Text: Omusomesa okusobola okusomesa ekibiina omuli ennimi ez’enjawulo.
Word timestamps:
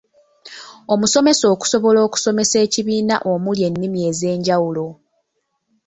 Omusomesa 0.93 1.45
okusobola 1.53 1.99
okusomesa 2.07 2.57
ekibiina 2.65 3.15
omuli 3.31 3.61
ennimi 3.67 3.99
ez’enjawulo. 4.09 4.85